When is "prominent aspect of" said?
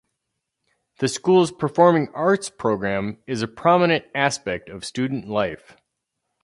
3.47-4.83